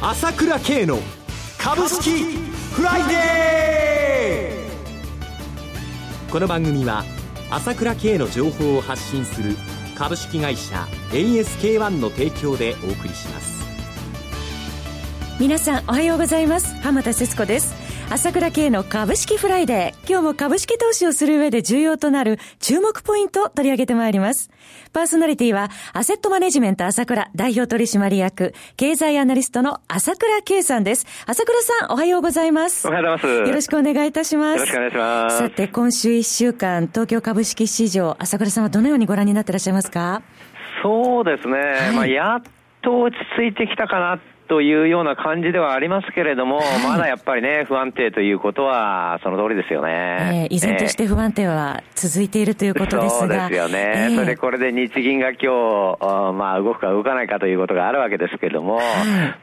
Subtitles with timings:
[0.00, 1.00] 朝倉慶の
[1.58, 2.22] 株式
[2.72, 6.30] フライデー。
[6.30, 7.04] この番組は
[7.50, 9.56] 朝倉慶の情報を発信する
[9.96, 13.66] 株式会社 ASK-1 の提供でお送りします。
[15.40, 16.76] 皆さんおはようございます。
[16.76, 17.87] 浜田節子です。
[18.10, 20.08] 朝倉慶の株式フライデー。
[20.08, 24.50] 今日も株式投資をする上で重要となる注目ポイントを取り上げてまいります。
[24.94, 31.06] パーソナリティは、アセットマネジメント朝倉代表取締役、経済アナリストの朝倉慶さんです。
[31.26, 32.88] 朝倉さん、おはようございます。
[32.88, 33.48] おはようございます。
[33.50, 34.60] よろしくお願いいたします。
[34.60, 35.38] よろしくお願いします。
[35.40, 40.22] さて、今週1週間、東京株式市場、朝倉さんはどのようにご覧になっていらっしゃいますか
[40.82, 41.58] そうですね。
[41.58, 42.42] はい、まあ、やっ
[42.80, 50.48] と落ち着いてきたかなというような感じではありますけれども、はい、まだやっぱりね、不安定ということは、その通りですよね。
[50.48, 53.18] えー、依然として不安定は続いているということですが。
[53.18, 53.94] そうですよね。
[53.96, 58.84] えー、それでこれで日銀が今日、まあ動くか動かないかということがあるわけですけれども、はい、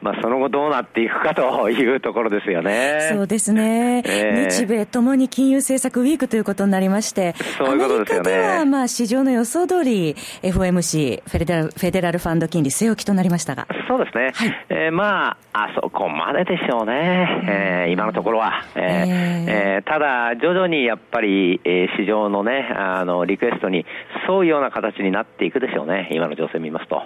[0.02, 3.10] まあその後どうなっていくかというところですよね。
[3.12, 4.04] そうですね。
[4.06, 8.32] えー、日米ともに金融政策ウィークということになりまして、そういうことですよね。
[8.32, 13.68] アメリカではまあ市場の予想通り FOMC、フェデラルフェデラルファンド金利据え置きとなりましたが。
[13.88, 14.32] そうですね。
[14.34, 18.64] はい、えー、まあ、あそこまででしょうね、えー、今のところは。
[18.76, 23.86] えー、えー、ただ、徐々にやっぱり、えー、市場のね、あの、リクエストに
[24.28, 26.96] 沿うような形になっていくでしょうね、今の情勢見ますと。
[26.96, 27.06] は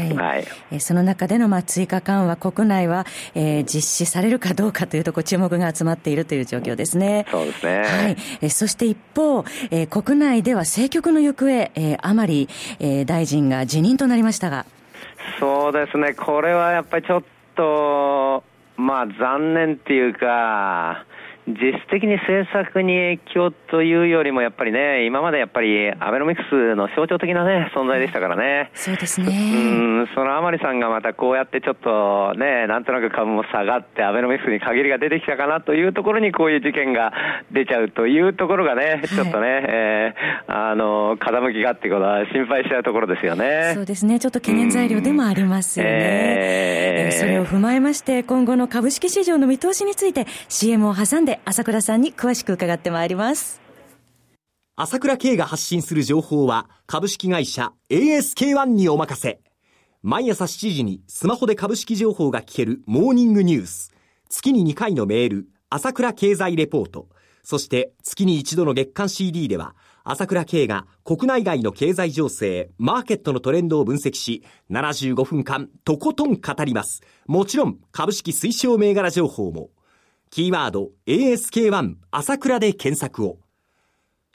[0.00, 0.16] い。
[0.16, 7.26] はい、えー、その中での、まあ、追加緩和、国内は、えー、実施されるかどうかというところ、注目が集まっているという状況ですね。
[7.30, 7.78] そうですね。
[7.78, 8.16] はい。
[8.40, 12.48] えー、そして一方、えー、国内では政局の行方、えー、甘利、
[12.80, 14.64] えー、大臣が辞任となりましたが。
[15.38, 17.22] そうですね、これはやっぱりちょっ
[17.54, 18.42] と、
[18.76, 21.04] まあ残念っていうか、
[21.46, 28.70] 実質的に政策に影響というよりも、やっぱりね、今までやっぱりアベノミクスの象徴的なね、存在でしたからね。
[28.74, 29.26] そうですね。
[29.28, 37.12] うん、その甘利さんがまたこうやってちょっとね、なんとなく株も下がって、アベノミクスに限りが出てきたかなというところにこういう事件が
[37.52, 43.70] 出ちゃうというところがね、ちょっとね、はい、えー、あの、風向きがっていうことは心配しちゃうところですよね。
[43.74, 44.18] そうですね。
[44.18, 45.92] ちょっと懸念材料でもありますよね。
[45.92, 53.60] えー、それを踏まえまして、今後の株式市場の見通しについて CM を挟んで朝倉さんに詳しく伺ってまいります。
[54.76, 59.40] 朝倉慶が発信する情報は株式会社 ASK-1 にお任せ。
[60.02, 63.92] 毎朝7時にスマホで株式情報が聞けるモーニングニュース。
[64.28, 67.08] 月に2回のメール、朝倉経済レポート。
[67.42, 69.74] そして月に一度の月間 CD では、
[70.04, 77.02] 朝倉慶が国内外の経済情勢、マーケットのトレンドを分析し、75分間とことん語ります。
[77.26, 79.70] もちろん株式推奨銘柄情報も。
[80.30, 83.38] キーワード ASK1 朝倉で検索を。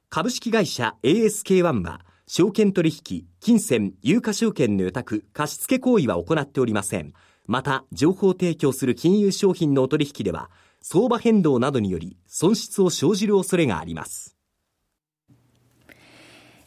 [0.10, 7.14] 株式会社 ASK1 は、証券取引、金銭、有価証券の予託、貸付行為は行っておりません。
[7.46, 10.50] また、情報提供する金融商品のお取引では、
[10.82, 14.38] 相場変動などにより損失を生じる恐れがあります。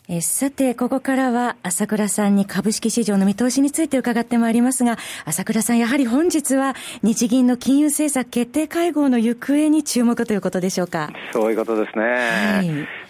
[0.06, 11.08] えさて、ここからは朝倉さんに株式市場の見通しについて伺ってまいりますが、朝倉さん、やはり本日は日銀の金融政策決定会合の行方に注目ということでしょうか？
[11.32, 12.04] そういうことですね。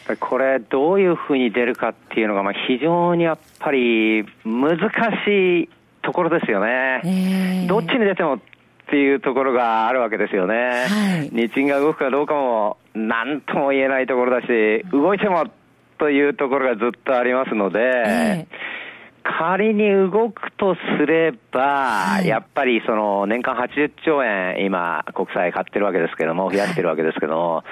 [0.07, 4.79] はい、これ、どういうふうに出るかっていうのが、まあ、非常にやっぱり難
[5.27, 5.69] しい
[6.03, 7.01] ところですよね。
[7.05, 8.39] えー、どっちに出てもっ
[8.87, 10.55] ていうところがあるわけですよね。
[10.55, 15.47] はい、日銀が動くかどうかも何とも言えないところだし、動いても
[16.05, 27.65] というところがずっとありますので、えー、仮に動くとすれば、はい、やっぱりその年間80兆円、今、国債買ってるわけですけども、増やしてるわけですけども、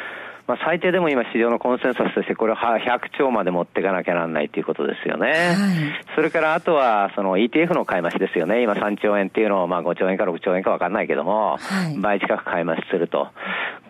[0.46, 5.28] まあ、最低でも今、市場のコンセンサスとして、これを100兆まで持っていかなきゃならないということですよね。
[5.28, 8.62] はい、それからあとは、その ETF の買い増しですよね。
[8.62, 13.28] 今3兆円っていうのを、まあ5兆円か6兆円か分かんないけども、はい、倍近く買い増しすると。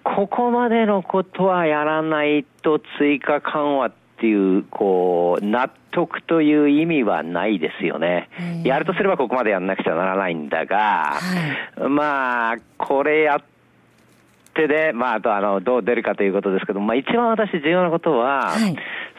[0.03, 8.28] ここまでのことはやらないと追加緩和っていう、こう、納得という意味はないですよね。
[8.65, 11.19] やるとすればここまでやんなくちゃならないんだが、
[11.76, 13.43] はい、まあ、これやっ
[14.55, 18.76] てで、まあ、あとあの、どう出るかということですけど、まあ一番私重要なことは、はい、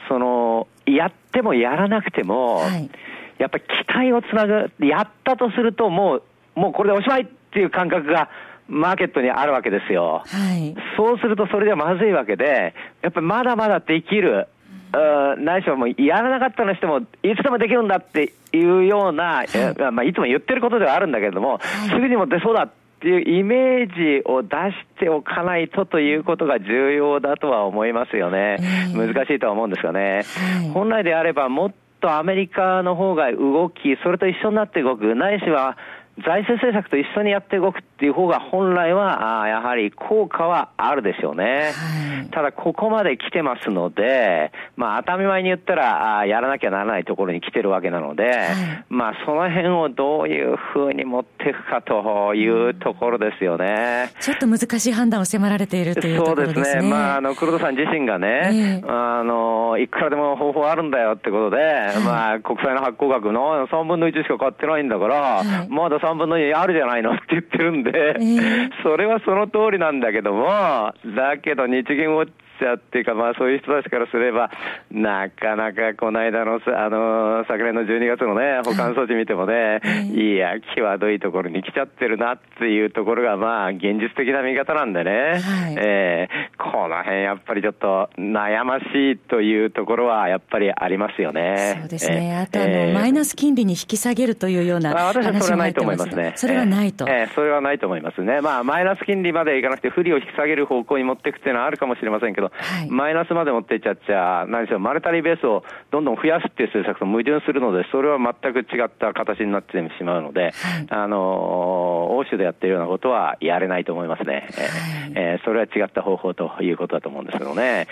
[0.07, 2.89] その、やってもやらなくても、はい、
[3.37, 6.23] やっぱり期待をつなぐ、やったとするともう、
[6.55, 8.29] もうこれでおしまいっていう感覚が、
[8.67, 10.23] マーケットにあるわけですよ。
[10.25, 14.47] はい、そうするとそれではまずいわけで、やっぱりまだまだできる、
[14.93, 19.47] ないしはもうやらなかったのしても、いつでもできるんだっていうような、はい、
[19.91, 28.57] まあ、いつも言ってることではあるんだけれども、はい、すぐにも出そうだっていうイメージを出しておかないとということが重要だとは思いますよね。
[28.95, 30.21] 難しいとは思うんですがね。
[30.59, 35.77] はい、本来であればもっとアメリカの方が動き、それと一緒になって動く、ないしは、
[36.19, 41.71] 財政政策と一緒にやって動くっていう方が本来は、あやはり効果はあるでしょうね。
[41.73, 54.11] はい、ただ、ここまで来てますので、まあ、当たり前に言ったら、あやらなきゃならないところに来てるわけなので、はい、まあ、その辺をどういうふうに持っていくかというところですよね。
[54.19, 56.53] ちょっと難しい判断を迫られているというところですね。
[56.53, 56.89] そうですね。
[56.89, 74.51] まあ、あの、黒田さん自身がね、えー、あの、いくらでも方法あるんだよってことで、はい、まあ、国債の発行額の3分の1しか買ってないんだから、まだ3分の2あるじゃないのって言ってるんで、えー、それはその通りなんだけども、だけど日銀ウォッチャーっていうか、まあそういう人たちからすれば、
[74.91, 79.81] なかなかこの間の、あの、昨年の12月のね、保管措置見てもね、
[80.13, 91.77] いや、際どいところに来ちゃってるなっていうところが、まあ現実的な見方なんでね、はい、えー、この辺やっぱりちょっと悩ましいというところはやっぱりありますよね。
[91.79, 92.37] そうですね。
[92.37, 96.33] あとあの、えー、マイナス金利に引き下げるというような私はそれはないと思いますね。
[96.35, 97.05] それはないと。
[97.07, 98.41] えー、それはないと思いますね。
[98.41, 110.53] まあマイナス金利までいかなくて不利を引き下げる方向に持っていくっていうのはあるかもしれませんけど、はい、マイナスまで持っていっちゃっちゃ、何しろマルタリーベースをどんどん増やすっていう政策と矛盾するので、それは全く違った形になってしまうので、はい、
[110.89, 114.47] あの欧州でやっているようなことはやれないと思いますね。
[114.51, 114.63] は
[115.09, 117.87] い、えー、それは違った方法ということだと思うんですけどね。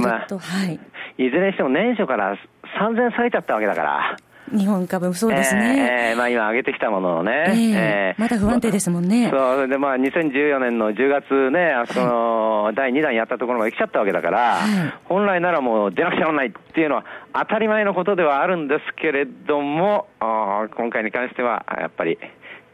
[0.00, 0.80] まあ、はい、
[1.18, 2.36] いずれにしても年初から
[2.80, 4.16] 3000下げちゃったわけだから。
[4.52, 6.10] 日本株そうですね。
[6.10, 7.46] えー、まあ今上げてきたものをね。
[7.48, 9.30] えー、えー、まだ不安定ですもんね。
[9.30, 22.18] そう、でまあ2014年の10月ね、あその、第2弾やったところまで来ちゃったわけだから、はい、本来ならもう出なくちゃならないっていうのは当たり前のことではあるんですけれども、あ今回に関してはやっぱり、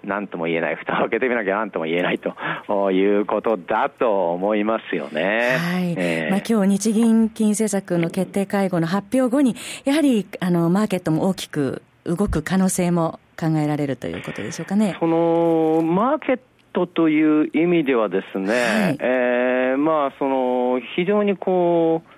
[0.05, 5.57] 何とも言えない、 蓋を開けてみなきゃ何とも言えないということだと思いますよね。
[5.59, 5.95] はい。
[5.97, 9.55] えー、まあ今日日銀金融政策の決定会合の発表後に、
[9.85, 14.97] やはりあのマーケットも大きく動く可能性も考えられるということでしょうかね。
[14.99, 16.41] そのマーケッ
[16.73, 22.13] トという意味ではですね、はい、えー、まあその非常にこう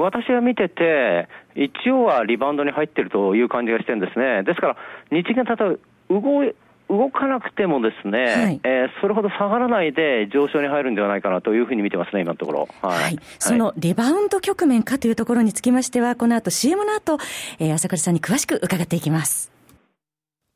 [0.00, 4.42] 私が見てて、一応はリバウンドに入ってるという感じがしてるんですね。
[4.44, 4.76] ですから、
[5.10, 5.76] 日銀例えば
[6.08, 6.54] 動い
[6.90, 12.68] 動かなくてもですね、はい、えー、それほど下がらないで上昇に入るんではないかなというふうに見てますね、今のところ。
[12.82, 13.02] はい。
[13.02, 17.18] はい、そのリバウンド局面かというところにつきましては、この後 CM の後、
[17.60, 19.52] えー、朝倉さんに詳しく伺っていきます。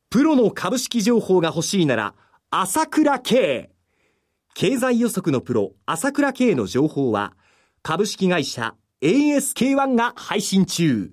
[0.09, 2.13] プロの株式情報が欲しいなら、
[2.51, 3.69] 朝倉慶。
[4.53, 7.33] 経済予測のプロ、朝倉慶の情報は、
[7.81, 11.11] 株式会社 ASK1 が配信中。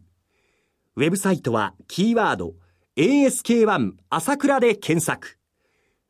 [0.96, 2.54] ウェブサイトはキーワード
[2.94, 5.38] ASK1 朝倉で検索。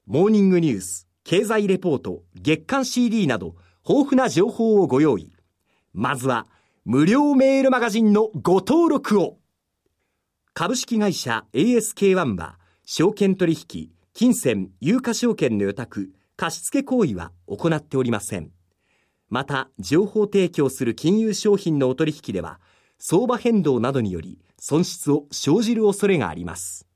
[0.04, 3.54] モーニングニュース、経済レポート、月刊 CD など
[3.88, 5.32] 豊富な情報をご用意。
[5.92, 6.48] まずは
[6.84, 9.38] 無料メールマガジンのご登録を。
[10.54, 18.50] 株式会社 ASK1 は証券取引、金銭、有価証券の予託、貸付行為は行っておりません。
[19.30, 22.58] また、情報提供する金融商品のお取引では、
[22.98, 26.86] 相場変動などにより損失を生じる恐れがあります。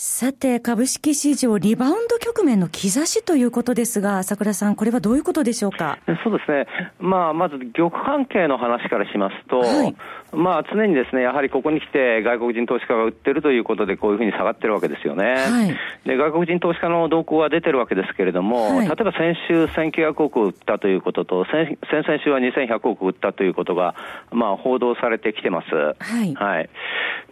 [0.00, 5.98] さて、株式市場リバウンド局面の兆しということですが、朝倉さん、これはどういうことでしょうか？
[6.22, 6.68] そうですね。
[7.00, 9.96] まあ、まず、玉関係の話からしますと、はい、
[10.32, 15.34] まあ、常にですね、やはりここに来て外国人投資家が売ってるということで、こういうふうに下がってるわけですよね。
[15.34, 23.96] はい、で、外国人投資家の動向は出てるわけですけれども、はい、例えば先週1900億売ったということと、先々週は2100億売ったということが、
[24.30, 25.74] まあ、報道されてきてます。
[25.74, 26.34] はい。
[26.36, 26.70] はい。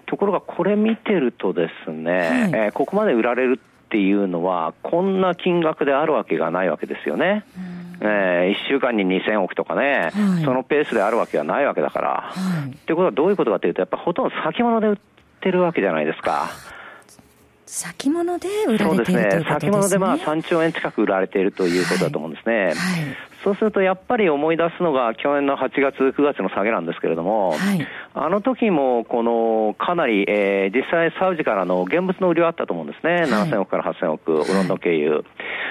[0.06, 7.44] ところがこれ見てるとですね、はい、えー、ここまで売られるっていうのは、こんな金額であるわけがないわけですよね。
[8.00, 12.08] えー、1週間に2000億とかね、はい、そのペースであるわけがないわけだから。
[12.30, 14.96] はい、ってことはどういうことかというと、やっぱほとんど先物で売っ
[15.40, 16.50] てるわけじゃないですか。
[17.66, 19.44] 先物で売られているということですね。
[19.48, 22.54] 先物でまあ3兆円近く売られているということだと思うんですね。
[22.54, 22.74] はいはい、
[23.46, 33.22] そうするとやっぱり思い出すのが去年の8月、9月の下げなんですけれども、はい、あの時もこのかなり、えー、実際サウジからの現物の売りはあったと思うんですね。
[33.22, 35.24] 7000億から8000億、ロンドン経由。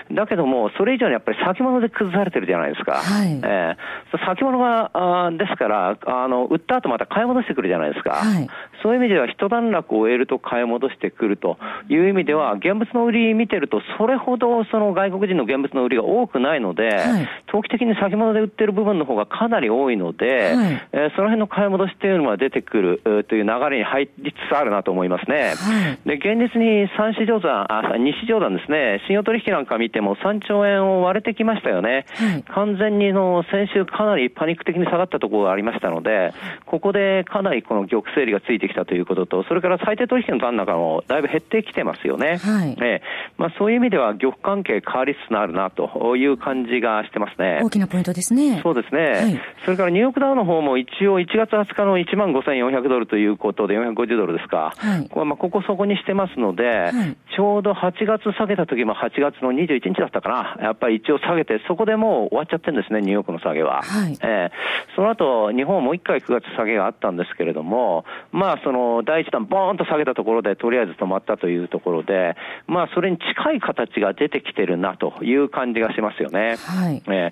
[0.10, 2.94] だけども、それ以上にやっぱり先物で崩されてるじゃないですか。
[2.94, 8.12] はい、えー、先物が、あですから、あの、売った後また買い戻してくるじゃないですか。
[8.12, 8.48] はい、
[8.84, 11.58] そういう意味では一段落を終えると買い戻してくると
[11.90, 25.56] いう意味では、現物の売り見てると、それほどその外国人の現物の売りが多くないので、はい、長期的に先物で売ってる部分の方がかなり多いので、はい、えー、その辺の買い戻しっていうのが出てくるという流れに入りつつあるなと思いますね。
[25.56, 32.06] はい、で、現実に三市場山、あ、西市場山ですね、信用取引なんか見てても3兆円を割れてきましたよね。
[32.16, 36.34] はい、完全にの先週かなりパニック的に下がったところがありましたので、
[36.66, 42.38] ここでかなりこの玉整理がついてきたということと、それから最低取引の残高もだいぶ減ってきてますよね。
[42.38, 43.02] はい、え
[43.38, 47.55] まあ、そういう意味では玉関係変わりつつあるなという感じがしてますね。
[47.64, 48.60] 大きなポイントですね。
[48.64, 49.02] そうですね。
[49.02, 54.74] はい、それからニューヨークダウの方も一応1月20日の1万5400ドルということで450ドルですか。
[54.78, 60.66] はい、これまあここそこにしてますので、はい、ちょうど8月下げた時も8月の21日だったかな。
[60.66, 63.82] やっぱり一応下げて、そこでもう終わっちゃってるんですね、ニューヨークの下げは。
[63.82, 72.36] はい、えー、その後、日本もう一回9月下げがあったんですけれども、まあその第一弾ボーンと下げたところでとりあえず止まったというところで、
[72.68, 76.56] まあそれに近い形が出てきてるなという感じがしますよね。
[76.58, 77.32] はい、え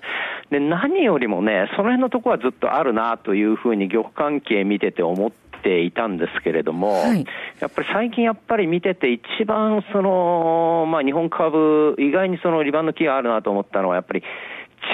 [0.50, 5.30] で何よりもね、その辺のところはずっとあるなというふうに玉関係見てて思っ
[5.62, 7.24] ていたんですけれども、はい、
[7.60, 14.22] やっぱり最近やっぱり見てて一番その、まあ日本株、意外にそのリバウンド期があるなと思ったのはやっぱり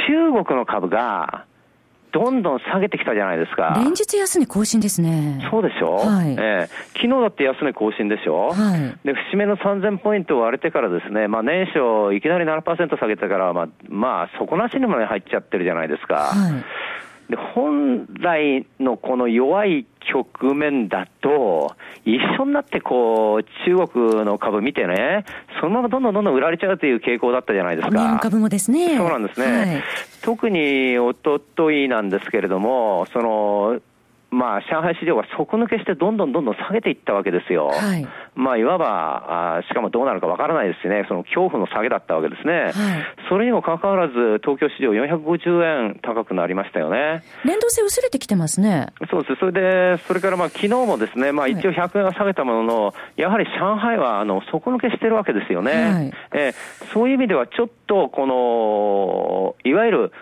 [0.08, 1.46] 中国の株が、
[2.12, 3.74] どんどん下げてきたじゃないですか。
[3.76, 5.46] 連日安値更新ですね。
[5.50, 5.96] そうでしょ？
[5.96, 6.32] はい。
[6.32, 8.50] えー、昨日だって安値更新でしょ？
[8.52, 9.06] はい。
[9.06, 16.14] で、節目の3000ポイントを割れてからですね、まあ年初いきなり7%下げてから、まあ、まあ、底なしにもね入っちゃってるじゃないですか。
[16.16, 16.64] はい。
[17.30, 25.24] で本来のこの弱い局面だと、一緒になってこう、中国の株見てね、
[25.60, 27.98] そのままどんどんどんどん売られちゃうという傾向だったじゃないですか。
[27.98, 28.96] 日本株もですね。
[28.96, 29.46] そうなんですね。
[29.46, 29.82] はい、
[30.22, 33.80] 特におとといなんですけれども、その、
[34.30, 37.66] まあ、上海市場が底抜けしてどんどんどんどん下げていったわけですよ。
[37.68, 38.06] はい。
[38.36, 42.52] まあ、いわば、あしかもどうなるかわからないですしね、その恐怖の下げだったわけですね。
[42.52, 42.72] はい。
[43.28, 47.24] それにもかかわらず、東京市場450円高くなりましたよね。
[47.44, 48.88] 連動性薄れてきてますね。
[49.10, 49.36] そうです。
[49.40, 55.72] それで、それからまあ、昨日もですね、まあ、一応100円は下げたものの、やはり上海は、あの、底抜けしてるわけですよね。
[55.72, 56.12] はい。
[56.34, 56.54] えー、
[56.92, 60.12] そういう意味では、ちょっと、この、いわゆる、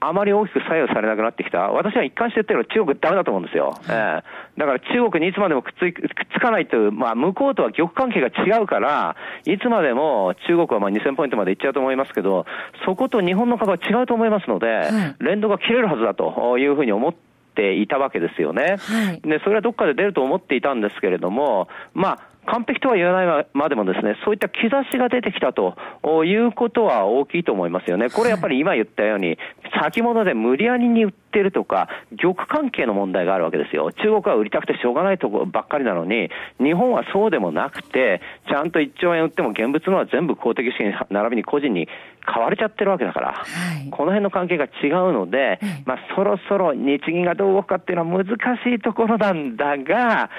[0.00, 1.70] あまり大きく左右されなくなってきた。
[1.70, 3.76] 私は一貫して言ってるのは中国ダメだと思うんですよ。
[3.84, 4.22] えー、
[4.56, 5.92] だから中国にいつまでもくっつくっ
[6.32, 12.46] つかないという、まあ向こうとは玉関係が違うから、いつまでも中国はまあ2000ポイントまでいっちゃうと思いますけど、
[12.84, 14.88] そこと日本の株は違うと思いますので、
[15.18, 17.18] 連動が切れるはずだというふうに思って、
[17.60, 18.76] いたわけですよね。
[18.78, 25.76] はい、で、それはどっかで出ると思っていたんですけれども、まあ、完璧とは言わないまでもですね、そういった兆しが出てきたと
[26.24, 28.08] いうことは大きいと思いますよね。
[28.08, 29.38] これやっぱり今言ったように、
[29.82, 31.88] 先物で無理やりに売ってるとか、
[32.20, 33.92] 玉関係の問題があるわけですよ。
[33.92, 41.88] 中国は売りたくてしょうがないところばっかりなのに、日本はそうでもなくて、ちゃんと1兆円売っても現物のは全部公的資金並びに個人に
[42.24, 43.44] 買われちゃってるわけだから、は
[43.86, 50.30] い、この辺の関係が違うので、まあそろそろ日銀がどう動くかっていうのは難しいところなんだが、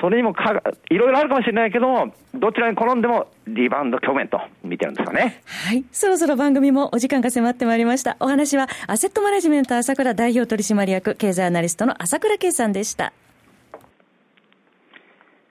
[0.00, 5.42] それにもかいろいろあるかもしれないけど、どちらに転んでもリバウンド局面と見てるんですよね。
[5.46, 5.84] はい。
[5.92, 8.16] そろそろ番組もお時間が迫ってまいりました。
[8.20, 13.12] お話は、アセットマネジメント朝倉代表取締役、経済アナリストの朝倉圭さんでした。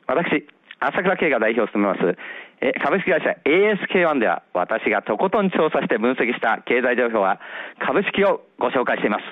[0.07, 0.47] 私、
[0.79, 2.17] 朝倉圭が代表を務めます、
[2.61, 7.39] え株式会社 ASK1 では、私がとことん調査して分析した経済情報は、
[7.79, 9.23] 株式をご紹介しています。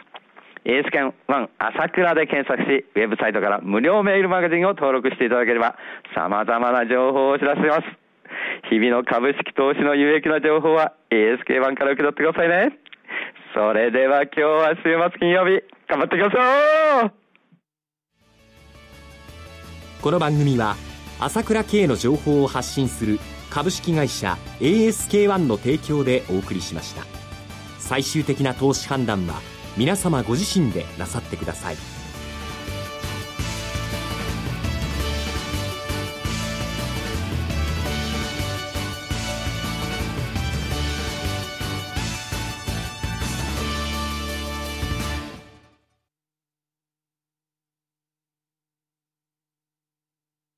[0.66, 5.78] エース券1朝倉で検索し、ウェブサイトから無料メールマガジンを登録していただければ、
[6.14, 8.07] 様々な情報をお知らせします。
[8.70, 12.78] 日々の株式投資の有益な情報は ASK1 から受け取ってくださいね。
[13.54, 17.12] それでは今日は週末金曜日、頑張っていきましょう
[20.02, 20.76] この番組は、
[21.20, 27.04] 朝倉慶の情報を発信する株式会社 ASK1 の提供でお送りしました。
[27.80, 29.42] 最終的な投資判断は、
[29.78, 31.97] 皆様ご自身でなさってください